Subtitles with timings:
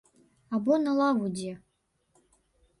[0.57, 1.53] Або на лаву дзе.